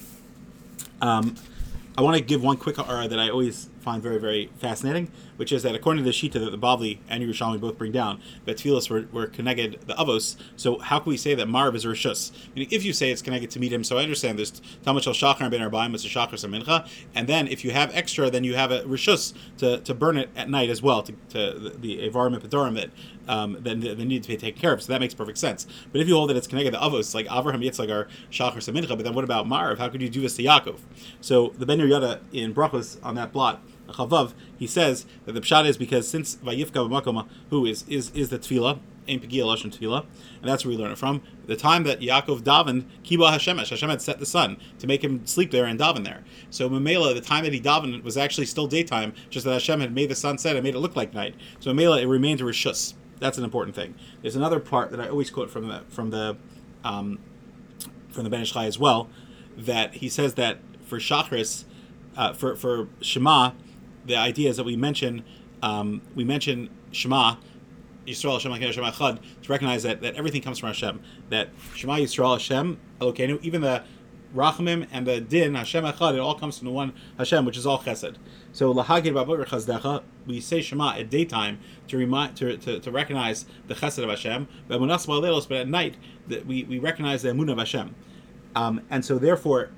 Um, 1.01 1.35
I 1.97 2.01
want 2.01 2.17
to 2.17 2.23
give 2.23 2.41
one 2.41 2.57
quick 2.57 2.79
uh, 2.79 3.07
that 3.07 3.19
I 3.19 3.29
always 3.29 3.69
find 3.81 4.01
very, 4.01 4.19
very 4.19 4.49
fascinating, 4.57 5.11
which 5.37 5.51
is 5.51 5.63
that 5.63 5.75
according 5.75 6.03
to 6.03 6.09
the 6.09 6.15
Shita 6.15 6.33
that 6.33 6.51
the 6.51 6.57
Bavli 6.57 6.99
and 7.09 7.23
Yerushalmi 7.23 7.59
both 7.59 7.77
bring 7.77 7.91
down, 7.91 8.21
that 8.45 8.57
Tfilis 8.57 8.89
were, 8.89 9.05
were 9.11 9.27
connected 9.27 9.79
the 9.87 9.93
Avos. 9.93 10.35
So 10.55 10.79
how 10.79 10.99
can 10.99 11.09
we 11.09 11.17
say 11.17 11.35
that 11.35 11.47
Maariv 11.47 11.75
is 11.75 11.85
a 11.85 11.89
Rishus? 11.89 12.31
Meaning, 12.55 12.69
if 12.71 12.83
you 12.83 12.93
say 12.93 13.11
it's 13.11 13.21
connected 13.21 13.51
to 13.51 13.59
meet 13.59 13.73
him, 13.73 13.83
so 13.83 13.97
I 13.97 14.03
understand 14.03 14.37
there's 14.37 14.61
Tamid 14.85 15.03
Shal 15.03 15.13
Shachar 15.13 15.49
Ben 15.49 15.61
Arbaim, 15.61 15.93
it's 15.93 16.05
a 16.05 16.07
Shachar 16.07 16.33
Mincha, 16.33 16.87
and 17.15 17.27
then 17.27 17.47
if 17.47 17.63
you 17.63 17.71
have 17.71 17.93
extra, 17.95 18.29
then 18.29 18.43
you 18.43 18.55
have 18.55 18.71
a 18.71 18.81
Rishus 18.81 19.33
to, 19.57 19.79
to 19.79 19.93
burn 19.93 20.17
it 20.17 20.29
at 20.35 20.49
night 20.49 20.69
as 20.69 20.81
well, 20.81 21.03
to, 21.03 21.13
to 21.29 21.71
the 21.77 22.09
Evarim 22.09 22.33
and 22.33 22.43
Pedorim 22.43 22.75
that 22.75 22.89
um, 23.27 23.57
then 23.61 23.79
they 23.79 23.95
need 23.95 24.23
to 24.23 24.29
be 24.29 24.37
taken 24.37 24.59
care 24.59 24.73
of. 24.73 24.81
So 24.81 24.91
that 24.91 24.99
makes 24.99 25.13
perfect 25.13 25.37
sense. 25.37 25.65
But 25.91 26.01
if 26.01 26.07
you 26.07 26.15
hold 26.15 26.29
that 26.29 26.37
it's 26.37 26.47
connected 26.47 26.71
to 26.71 26.77
Avos, 26.77 27.13
like 27.15 27.27
Avraham 27.27 27.63
Yitzchak 27.63 27.89
are 27.91 28.07
Shachar 28.31 28.57
Mincha, 28.73 28.89
but 28.89 29.03
then 29.03 29.13
what 29.13 29.23
about 29.23 29.45
Maariv? 29.45 29.77
How 29.77 29.89
could 29.89 30.01
you 30.01 30.09
do 30.09 30.21
this 30.21 30.35
to 30.35 30.43
Yaakov? 30.43 30.79
So 31.21 31.53
the 31.57 31.65
Ben 31.65 31.79
Yehoyada 31.79 32.19
in 32.31 32.53
Brachos 32.53 32.97
on 33.03 33.15
that 33.15 33.31
blot 33.31 33.61
Chavav, 33.89 34.33
he 34.57 34.67
says 34.67 35.05
that 35.25 35.33
the 35.33 35.41
pshat 35.41 35.65
is 35.67 35.77
because 35.77 36.07
since 36.07 36.35
Vayifka 36.37 36.89
Makoma, 36.89 37.27
who 37.49 37.65
is 37.65 37.83
is 37.87 38.11
is 38.11 38.29
the 38.29 38.39
tefillah, 38.39 38.79
Ein 39.07 39.19
Pegia 39.19 39.43
Lashon 39.43 39.77
Tefillah, 39.77 40.05
and 40.41 40.49
that's 40.49 40.63
where 40.65 40.75
we 40.75 40.81
learn 40.81 40.91
it 40.91 40.97
from. 40.97 41.21
The 41.45 41.55
time 41.55 41.83
that 41.83 41.99
Yaakov 41.99 42.41
davened, 42.41 42.85
Kiba 43.03 43.31
Hashemesh, 43.31 43.69
Hashem 43.69 43.89
had 43.89 44.01
set 44.01 44.19
the 44.19 44.25
sun 44.25 44.57
to 44.79 44.87
make 44.87 45.03
him 45.03 45.25
sleep 45.25 45.51
there 45.51 45.65
and 45.65 45.79
daven 45.79 46.05
there. 46.05 46.23
So 46.49 46.69
Mamela, 46.69 47.13
the 47.13 47.21
time 47.21 47.43
that 47.43 47.53
he 47.53 47.59
davened 47.59 48.03
was 48.03 48.17
actually 48.17 48.45
still 48.45 48.67
daytime, 48.67 49.13
just 49.29 49.45
that 49.45 49.53
Hashem 49.53 49.81
had 49.81 49.93
made 49.93 50.09
the 50.09 50.15
sun 50.15 50.37
set 50.37 50.55
and 50.55 50.63
made 50.63 50.75
it 50.75 50.79
look 50.79 50.95
like 50.95 51.13
night. 51.13 51.35
So 51.59 51.71
Mamela, 51.71 52.01
it 52.01 52.07
remained 52.07 52.41
a 52.41 52.45
rishus. 52.45 52.93
That's 53.19 53.37
an 53.37 53.43
important 53.43 53.75
thing. 53.75 53.95
There's 54.21 54.35
another 54.35 54.59
part 54.59 54.91
that 54.91 54.99
I 54.99 55.09
always 55.09 55.29
quote 55.29 55.49
from 55.49 55.67
the 55.67 55.83
from 55.89 56.09
the 56.09 56.37
um, 56.83 57.19
from 58.09 58.23
the 58.23 58.29
Ben 58.29 58.41
Ish 58.41 58.55
as 58.55 58.79
well, 58.79 59.09
that 59.57 59.95
he 59.95 60.09
says 60.09 60.35
that 60.35 60.59
for 60.85 60.99
Shachris, 60.99 61.65
uh, 62.15 62.33
for 62.33 62.55
for 62.55 62.87
Shema, 63.01 63.51
the 64.05 64.15
idea 64.15 64.49
is 64.49 64.57
that 64.57 64.63
we 64.63 64.75
mention 64.75 65.23
um, 65.61 66.01
we 66.15 66.23
mention 66.23 66.69
Shema 66.91 67.37
Yisrael 68.05 68.33
Hashem 68.33 68.51
Hashem 68.51 68.83
Echad 68.83 69.19
to 69.43 69.49
recognize 69.49 69.83
that, 69.83 70.01
that 70.01 70.15
everything 70.15 70.41
comes 70.41 70.59
from 70.59 70.67
Hashem. 70.67 71.01
That 71.29 71.49
Shema 71.75 71.95
Yisrael 71.95 72.33
Hashem 72.33 72.79
Elokeinu, 72.99 73.41
even 73.41 73.61
the 73.61 73.83
Rachamim 74.35 74.87
and 74.91 75.07
the 75.07 75.21
Din 75.21 75.55
Hashem 75.55 75.85
Echad, 75.85 76.15
it 76.15 76.19
all 76.19 76.35
comes 76.35 76.57
from 76.57 76.65
the 76.65 76.73
one 76.73 76.93
Hashem, 77.17 77.45
which 77.45 77.57
is 77.57 77.65
all 77.65 77.79
Chesed. 77.79 78.15
So 78.51 78.73
Lahagid 78.73 79.13
Babur 79.13 79.45
Chazdecha, 79.45 80.03
we 80.27 80.41
say 80.41 80.61
Shema 80.61 80.97
at 80.97 81.09
daytime 81.09 81.59
to 81.87 81.97
remind 81.97 82.35
to, 82.37 82.57
to, 82.57 82.79
to 82.79 82.91
recognize 82.91 83.45
the 83.67 83.75
Chesed 83.75 84.03
of 84.03 84.09
Hashem. 84.09 84.47
But 84.67 84.81
at 84.81 85.67
night 85.69 85.95
that 86.27 86.45
we, 86.45 86.63
we 86.63 86.79
recognize 86.79 87.21
the 87.21 87.29
Emun 87.29 87.51
of 87.51 87.57
Hashem. 87.57 87.95
Um, 88.55 88.81
and 88.89 89.03
so 89.03 89.17
therefore, 89.17 89.71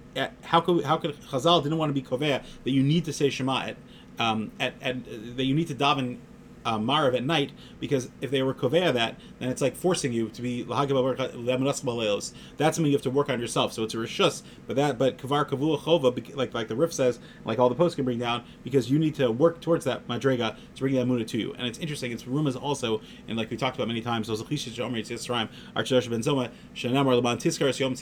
how 0.43 0.61
could 0.61 0.83
how 0.83 0.97
could 0.97 1.15
Chazal 1.21 1.61
didn't 1.63 1.77
want 1.77 1.93
to 1.93 2.01
be 2.01 2.05
kovea 2.05 2.43
that 2.63 2.71
you 2.71 2.83
need 2.83 3.05
to 3.05 3.13
say 3.13 3.29
Shema 3.29 3.67
at 3.67 3.77
um, 4.19 4.51
at, 4.59 4.73
at 4.81 5.05
that 5.37 5.43
you 5.43 5.53
need 5.53 5.67
to 5.67 5.75
daven 5.75 6.17
uh, 6.65 6.79
Marav 6.79 7.15
at 7.15 7.23
night 7.23 7.51
because 7.79 8.09
if 8.21 8.31
they 8.31 8.41
were 8.41 8.53
Kovea 8.53 8.93
that, 8.93 9.15
then 9.39 9.49
it's 9.49 9.61
like 9.61 9.75
forcing 9.75 10.11
you 10.11 10.29
to 10.29 10.41
be 10.41 10.63
That's 10.63 10.81
something 10.81 12.85
you 12.85 12.93
have 12.93 13.01
to 13.03 13.09
work 13.09 13.29
on 13.29 13.39
yourself. 13.39 13.73
So 13.73 13.83
it's 13.83 13.93
a 13.93 13.97
Rishus, 13.97 14.41
but 14.65 14.75
that 14.75 14.97
but 14.97 15.17
Kavar 15.17 15.47
Kavua 15.47 15.79
Chova, 15.79 16.35
like 16.35 16.53
like 16.53 16.67
the 16.67 16.75
Rif 16.75 16.93
says, 16.93 17.19
like 17.45 17.59
all 17.59 17.69
the 17.69 17.75
posts 17.75 17.95
can 17.95 18.03
bring 18.03 18.19
down, 18.19 18.43
because 18.63 18.89
you 18.89 18.97
need 18.97 19.15
to 19.15 19.31
work 19.31 19.61
towards 19.61 19.85
that 19.85 20.07
Madrega 20.07 20.57
to 20.75 20.81
bring 20.81 20.95
that 20.95 21.05
Muna 21.05 21.27
to 21.27 21.37
you. 21.37 21.53
And 21.53 21.67
it's 21.67 21.79
interesting, 21.79 22.11
it's 22.11 22.23
Rumas 22.23 22.59
also, 22.59 23.01
and 23.27 23.37
like 23.37 23.51
we 23.51 23.57
talked 23.57 23.75
about 23.75 23.87
many 23.87 24.01
times, 24.01 24.27
those 24.27 24.41
Achisha 24.41 24.73
Jomer 24.73 24.99
Yitzrayim, 24.99 25.49
Archadosh 25.75 26.09
Ben 26.09 26.21
Zoma, 26.21 26.49
Shanamar 26.73 27.21
Tiskar 27.21 27.79
Yom 27.79 27.93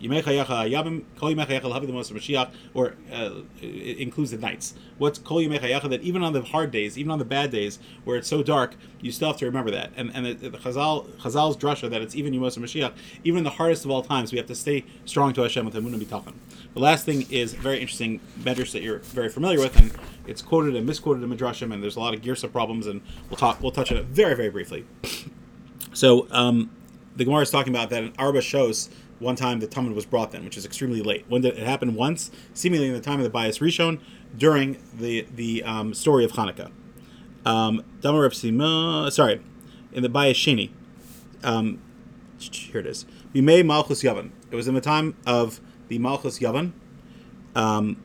Tzeskan 0.00 0.32
Yitzrayim, 0.32 1.04
Kol 1.18 1.32
Yemei 1.32 1.46
Chayecha. 1.46 2.36
Right? 2.36 2.48
or 2.74 2.94
uh, 3.12 3.30
includes 3.62 4.30
the 4.30 4.38
nights. 4.38 4.74
What's 4.98 5.18
Kol 5.18 5.38
Yimechayacha 5.38 5.88
that 5.90 6.02
even 6.02 6.22
on 6.22 6.32
the 6.32 6.42
hard 6.42 6.70
days, 6.70 6.98
even 6.98 7.10
on 7.10 7.18
the 7.18 7.24
bad 7.24 7.50
days 7.50 7.78
where 8.04 8.16
it's 8.16 8.28
so 8.28 8.42
dark, 8.42 8.76
you 9.00 9.12
still 9.12 9.28
have 9.28 9.36
to 9.38 9.46
remember 9.46 9.70
that. 9.70 9.92
And 9.96 10.10
and 10.14 10.26
the, 10.26 10.50
the 10.50 10.58
Chazal 10.58 11.06
Chazal's 11.16 11.56
drasha 11.56 11.90
that 11.90 12.02
it's 12.02 12.14
even 12.14 12.32
Yemos 12.32 12.58
Mashiach, 12.58 12.92
even 13.24 13.38
in 13.38 13.44
the 13.44 13.50
hardest 13.50 13.84
of 13.84 13.90
all 13.90 14.02
times, 14.02 14.32
we 14.32 14.38
have 14.38 14.46
to 14.46 14.54
stay 14.54 14.84
strong 15.04 15.32
to 15.34 15.42
Hashem 15.42 15.64
with 15.64 15.74
Emunah 15.74 16.02
Bitachon. 16.02 16.34
The 16.74 16.80
last 16.80 17.04
thing 17.06 17.26
is 17.30 17.54
very 17.54 17.80
interesting 17.80 18.20
medrash 18.40 18.72
that 18.72 18.82
you're 18.82 18.98
very 18.98 19.28
familiar 19.28 19.58
with, 19.58 19.76
and 19.76 19.92
it's 20.26 20.42
quoted 20.42 20.76
and 20.76 20.86
misquoted 20.86 21.22
in 21.22 21.30
Midrashim, 21.30 21.72
and 21.72 21.82
there's 21.82 21.96
a 21.96 22.00
lot 22.00 22.14
of 22.14 22.20
Girsa 22.20 22.50
problems, 22.50 22.86
and 22.86 23.00
we'll 23.30 23.38
talk 23.38 23.60
we'll 23.62 23.72
touch 23.72 23.90
on 23.90 23.98
it 23.98 24.06
very 24.06 24.34
very 24.34 24.50
briefly. 24.50 24.84
So 25.92 26.28
um, 26.30 26.70
the 27.16 27.24
Gemara 27.24 27.42
is 27.42 27.50
talking 27.50 27.74
about 27.74 27.88
that 27.90 28.02
in 28.02 28.12
Arba 28.18 28.42
shows 28.42 28.90
one 29.18 29.36
time 29.36 29.60
the 29.60 29.66
Tamid 29.66 29.94
was 29.94 30.06
brought 30.06 30.32
then, 30.32 30.44
which 30.44 30.56
is 30.56 30.64
extremely 30.64 31.02
late. 31.02 31.24
When 31.28 31.42
did 31.42 31.56
it 31.56 31.66
happen? 31.66 31.94
Once, 31.94 32.30
seemingly 32.54 32.88
in 32.88 32.92
the 32.92 33.00
time 33.00 33.18
of 33.18 33.24
the 33.24 33.30
Bias 33.30 33.58
Rishon, 33.58 34.00
during 34.36 34.78
the 34.94 35.26
the 35.34 35.62
um, 35.62 35.94
story 35.94 36.24
of 36.24 36.32
Hanukkah. 36.32 36.70
Um, 37.44 37.84
sorry, 39.10 39.40
in 39.92 40.02
the 40.02 40.08
Bias 40.08 40.36
Sheni. 40.36 40.70
Um, 41.42 41.80
here 42.38 42.80
it 42.80 42.86
is. 42.86 43.06
Bimei 43.34 43.64
Malchus 43.64 44.02
Yavan. 44.02 44.30
It 44.50 44.56
was 44.56 44.68
in 44.68 44.74
the 44.74 44.80
time 44.80 45.16
of 45.26 45.60
the 45.88 45.98
Malchus 45.98 46.40
Yavan, 46.40 46.72
um, 47.54 48.02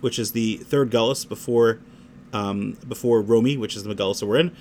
which 0.00 0.18
is 0.18 0.32
the 0.32 0.58
third 0.58 0.90
Gullus 0.90 1.28
before 1.28 1.80
um, 2.34 2.76
before 2.86 3.22
Romi, 3.22 3.56
which 3.56 3.76
is 3.76 3.84
the 3.84 3.94
Megillus 3.94 4.20
that 4.20 4.26
we're 4.26 4.38
in. 4.38 4.54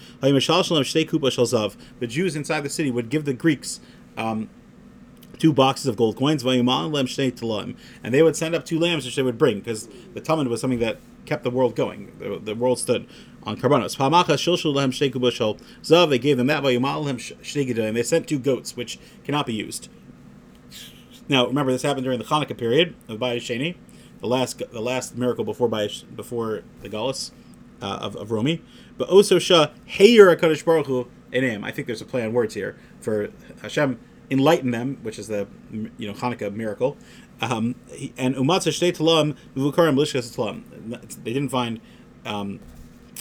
The 1.99 2.07
Jews 2.07 2.35
inside 2.35 2.61
the 2.61 2.69
city 2.69 2.91
would 2.91 3.09
give 3.09 3.25
the 3.25 3.33
Greeks 3.33 3.79
um, 4.15 4.49
two 5.39 5.53
boxes 5.53 5.87
of 5.87 5.95
gold 5.95 6.15
coins, 6.15 6.43
and 6.43 8.13
they 8.13 8.23
would 8.23 8.35
send 8.35 8.55
up 8.55 8.65
two 8.65 8.79
lambs 8.79 9.05
which 9.05 9.15
they 9.15 9.23
would 9.23 9.37
bring 9.37 9.59
because 9.59 9.87
the 10.13 10.21
Tamid 10.21 10.47
was 10.47 10.61
something 10.61 10.79
that 10.79 10.97
kept 11.25 11.43
the 11.43 11.49
world 11.49 11.75
going. 11.75 12.11
The, 12.19 12.39
the 12.39 12.55
world 12.55 12.79
stood 12.79 13.07
on 13.43 13.57
karbanos. 13.57 13.97
They 16.09 16.19
gave 16.19 16.37
them 16.37 16.47
that, 16.47 16.65
and 16.65 17.97
they 17.97 18.03
sent 18.03 18.27
two 18.27 18.39
goats 18.39 18.75
which 18.75 18.99
cannot 19.23 19.45
be 19.45 19.53
used. 19.53 19.89
Now, 21.29 21.47
remember, 21.47 21.71
this 21.71 21.83
happened 21.83 22.03
during 22.03 22.19
the 22.19 22.25
Hanukkah 22.25 22.57
period 22.57 22.95
of 23.07 23.19
Bayis 23.19 23.37
Sheni, 23.37 23.75
the 24.19 24.27
last 24.27 24.61
the 24.71 24.81
last 24.81 25.17
miracle 25.17 25.45
before 25.45 25.69
Bayis, 25.69 26.03
before 26.15 26.63
the 26.81 26.89
Galus 26.89 27.31
uh, 27.81 27.99
of, 28.01 28.15
of 28.15 28.31
Romi. 28.31 28.61
But 28.97 29.09
also 29.09 29.39
Shah, 29.39 29.67
Heyer 29.87 30.35
HaKadosh 30.35 30.65
Baruch 30.65 30.87
Hu, 30.87 31.07
I 31.33 31.71
think 31.71 31.87
there's 31.87 32.01
a 32.01 32.05
play 32.05 32.23
on 32.23 32.33
words 32.33 32.53
here 32.53 32.77
for 32.99 33.29
Hashem 33.61 33.99
enlighten 34.29 34.71
them, 34.71 34.97
which 35.01 35.19
is 35.19 35.27
the 35.27 35.47
you 35.71 36.07
know 36.07 36.13
Hanukkah 36.13 36.53
miracle. 36.53 36.97
Um, 37.41 37.75
and 38.17 38.35
umatza 38.35 38.69
shtei 38.69 38.95
talam 38.95 39.35
vivukarim 39.55 39.95
lishkas 39.95 40.35
talam. 40.35 40.63
They 41.23 41.33
didn't 41.33 41.49
find 41.49 41.81
um, 42.25 42.59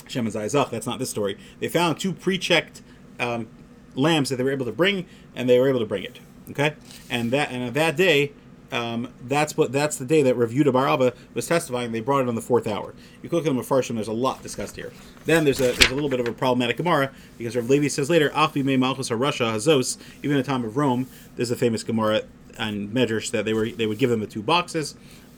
Shem 0.09 0.27
and 0.27 0.35
Zayzach. 0.35 0.71
That's 0.71 0.87
not 0.87 0.99
this 0.99 1.11
story. 1.11 1.39
They 1.61 1.69
found 1.69 1.99
two 1.99 2.13
pre-checked 2.13 2.83
um, 3.19 3.49
lambs 3.95 4.29
that 4.31 4.37
they 4.37 4.45
were 4.45 4.53
able 4.53 4.67
to 4.67 4.73
bring, 4.73 5.07
and 5.35 5.49
they 5.49 5.59
were 5.59 5.69
able 5.69 5.81
to 5.81 5.87
bring 5.87 6.05
it. 6.05 6.21
Okay, 6.51 6.75
and 7.09 7.31
that 7.31 7.51
and 7.51 7.73
that 7.75 7.97
day 7.97 8.33
um, 8.73 9.13
that's 9.23 9.55
what 9.57 9.71
that's 9.71 9.99
the 9.99 10.07
day 10.07 10.23
that 10.23 10.35
Reviewed 10.35 10.73
Bar 10.73 10.89
Abba 10.89 11.13
was 11.35 11.47
testifying. 11.47 11.93
They 11.93 12.01
brought 12.01 12.23
it 12.23 12.29
on 12.29 12.35
the 12.35 12.41
fourth 12.41 12.67
hour. 12.67 12.95
You 13.23 13.29
look 13.29 13.47
at 13.47 13.55
the 13.55 13.61
Mefarshim, 13.61 13.97
there's 13.97 14.09
a 14.09 14.13
lot 14.13 14.43
discussed 14.43 14.77
here. 14.77 14.93
Then 15.27 15.45
there's 15.45 15.61
a 15.61 15.73
there's 15.73 15.91
a 15.91 15.95
little 15.95 16.09
bit 16.09 16.21
of 16.21 16.27
a 16.27 16.33
problematic 16.33 16.79
Gemara 16.79 17.13
because 17.37 17.55
Rav 17.55 17.69
Levi 17.69 17.89
says 17.89 18.09
later, 18.09 18.31
Achbi 18.31 18.65
me 18.65 18.79
Malchus 18.79 19.11
Russia 19.11 19.45
Hazos, 19.45 19.99
even 20.19 20.33
in 20.33 20.39
the 20.39 20.43
time 20.43 20.65
of 20.65 20.79
Rome, 20.79 21.07
there's 21.37 21.51
a 21.51 21.57
famous 21.57 21.85
Gemara 21.85 22.23
and 22.59 22.91
Medrash 22.91 23.31
that 23.31 23.45
they 23.45 23.53
were 23.53 23.69
they 23.69 23.87
would 23.87 23.99
give 23.99 24.09
them 24.09 24.21
the 24.21 24.27
two 24.27 24.43
boxes 24.43 24.95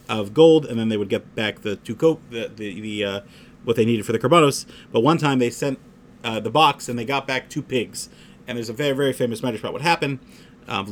of 0.09 0.33
gold 0.33 0.65
and 0.67 0.79
then 0.79 0.89
they 0.89 0.97
would 0.97 1.09
get 1.09 1.35
back 1.35 1.63
the 1.63 1.75
two 1.77 1.97
coat 1.97 2.21
the 2.31 2.51
the, 2.55 2.81
the 2.81 3.05
uh, 3.05 3.21
what 3.65 3.75
they 3.75 3.85
needed 3.85 4.07
for 4.07 4.13
the 4.13 4.19
carbonos. 4.19 4.65
But 4.93 5.01
one 5.01 5.19
time 5.19 5.41
they 5.41 5.51
sent 5.51 5.81
uh, 6.23 6.39
the 6.39 6.51
box 6.51 6.89
and 6.89 6.97
they 6.97 7.05
got 7.05 7.27
back 7.27 7.49
two 7.49 7.63
pigs. 7.63 8.09
And 8.47 8.59
there's 8.59 8.69
a 8.69 8.75
very 8.75 8.93
very 8.93 9.13
famous 9.13 9.41
Medrash 9.41 9.61
about 9.61 9.73
what 9.73 9.83
happened. 9.83 10.21
Um, 10.69 10.87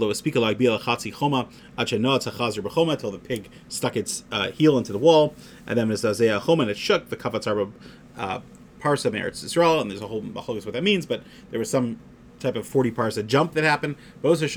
until 2.93 3.11
the 3.11 3.19
pig 3.19 3.49
stuck 3.69 3.97
its 3.97 4.25
uh, 4.31 4.50
heel 4.50 4.76
into 4.79 4.93
the 4.93 4.99
wall, 4.99 5.35
and 5.67 5.79
then 5.79 5.91
Isaiah 5.91 6.41
choma 6.45 6.62
and 6.62 6.71
it 6.71 6.76
shook 6.76 7.09
the 7.09 7.17
kavatz 7.17 7.47
arba 7.47 7.71
uh, 8.17 8.41
parsa 8.81 9.11
meretz 9.11 9.45
Israel, 9.45 9.81
and 9.81 9.91
there's 9.91 10.02
a 10.02 10.09
whole 10.09 10.23
machlokes 10.23 10.64
what 10.64 10.75
that 10.75 10.83
means, 10.83 11.07
but 11.07 11.23
there 11.50 11.59
was 11.59 11.71
some 11.71 11.99
type 12.41 12.57
of 12.57 12.67
40 12.67 12.91
parsa 12.91 13.26
jump 13.26 13.52
that 13.55 13.64
happened. 13.64 13.97
Which 14.21 14.43
is 14.43 14.52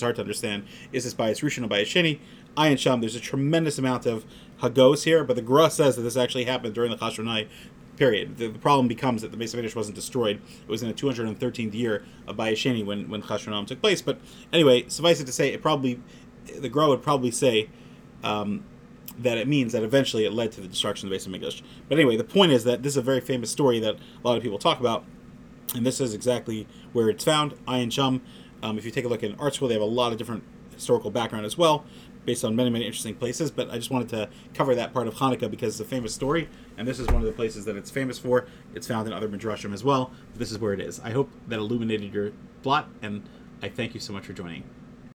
hard 0.00 0.16
to 0.16 0.20
understand. 0.22 0.64
Is 0.92 1.04
this 1.04 1.14
bias 1.14 1.40
Rishon 1.40 1.64
or 1.64 1.68
bias 1.68 1.88
Sheni? 1.88 2.18
Ayin 2.56 2.78
Sham, 2.78 3.00
there's 3.00 3.14
a 3.14 3.20
tremendous 3.20 3.78
amount 3.78 4.06
of 4.06 4.24
Hagos 4.58 5.04
here, 5.04 5.22
but 5.22 5.36
the 5.36 5.42
Gra 5.42 5.70
says 5.70 5.94
that 5.96 6.02
this 6.02 6.16
actually 6.16 6.44
happened 6.44 6.74
during 6.74 6.90
the 6.90 6.96
Chashmonai 6.96 7.46
period. 8.00 8.38
The, 8.38 8.48
the, 8.48 8.58
problem 8.58 8.88
becomes 8.88 9.20
that 9.20 9.30
the 9.30 9.36
base 9.36 9.52
of 9.52 9.58
English 9.58 9.76
wasn't 9.76 9.94
destroyed. 9.94 10.40
It 10.62 10.70
was 10.70 10.82
in 10.82 10.88
the 10.88 10.94
213th 10.94 11.74
year 11.74 12.02
of 12.26 12.34
Bayesheni 12.34 12.82
when 12.82 13.10
when 13.10 13.20
Chashmonam 13.22 13.66
took 13.66 13.82
place. 13.82 14.00
But 14.00 14.18
anyway, 14.54 14.88
suffice 14.88 15.20
it 15.20 15.26
to 15.26 15.32
say, 15.32 15.52
it 15.52 15.60
probably 15.60 16.00
the 16.58 16.70
Gra 16.70 16.88
would 16.88 17.02
probably 17.02 17.30
say 17.30 17.68
um, 18.24 18.64
that 19.18 19.36
it 19.36 19.46
means 19.46 19.74
that 19.74 19.82
eventually 19.82 20.24
it 20.24 20.32
led 20.32 20.50
to 20.52 20.62
the 20.62 20.66
destruction 20.66 21.06
of 21.06 21.10
the 21.10 21.16
base 21.16 21.26
of 21.26 21.34
English. 21.34 21.62
But 21.90 21.98
anyway, 21.98 22.16
the 22.16 22.24
point 22.24 22.52
is 22.52 22.64
that 22.64 22.82
this 22.82 22.94
is 22.94 22.96
a 22.96 23.02
very 23.02 23.20
famous 23.20 23.50
story 23.50 23.78
that 23.80 23.96
a 23.96 24.26
lot 24.26 24.38
of 24.38 24.42
people 24.42 24.58
talk 24.58 24.80
about, 24.80 25.04
and 25.74 25.84
this 25.84 26.00
is 26.00 26.14
exactly 26.14 26.66
where 26.94 27.10
it's 27.10 27.22
found. 27.22 27.52
Ayin 27.66 27.92
Chum. 27.92 28.22
Um, 28.62 28.78
if 28.78 28.86
you 28.86 28.90
take 28.90 29.04
a 29.04 29.08
look 29.08 29.22
at 29.22 29.36
ArtScroll, 29.36 29.68
they 29.68 29.74
have 29.74 29.82
a 29.82 29.84
lot 29.84 30.10
of 30.10 30.16
different 30.16 30.42
historical 30.74 31.10
background 31.10 31.44
as 31.44 31.58
well 31.58 31.84
based 32.24 32.44
on 32.44 32.54
many, 32.56 32.70
many 32.70 32.86
interesting 32.86 33.14
places. 33.14 33.50
But 33.50 33.70
I 33.70 33.76
just 33.76 33.90
wanted 33.90 34.08
to 34.10 34.28
cover 34.54 34.74
that 34.74 34.92
part 34.92 35.06
of 35.06 35.14
Hanukkah 35.14 35.50
because 35.50 35.80
it's 35.80 35.88
a 35.88 35.90
famous 35.90 36.14
story, 36.14 36.48
and 36.76 36.86
this 36.86 36.98
is 36.98 37.06
one 37.08 37.16
of 37.16 37.24
the 37.24 37.32
places 37.32 37.64
that 37.64 37.76
it's 37.76 37.90
famous 37.90 38.18
for. 38.18 38.46
It's 38.74 38.86
found 38.86 39.06
in 39.06 39.12
other 39.12 39.28
midrashim 39.28 39.72
as 39.72 39.84
well. 39.84 40.12
This 40.34 40.50
is 40.50 40.58
where 40.58 40.72
it 40.72 40.80
is. 40.80 41.00
I 41.00 41.10
hope 41.10 41.30
that 41.48 41.58
illuminated 41.58 42.12
your 42.12 42.32
plot, 42.62 42.88
and 43.02 43.28
I 43.62 43.68
thank 43.68 43.94
you 43.94 44.00
so 44.00 44.12
much 44.12 44.26
for 44.26 44.32
joining. 44.32 44.64